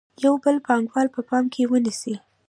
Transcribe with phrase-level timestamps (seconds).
[0.25, 2.15] یو بل پانګوال په پام کې ونیسئ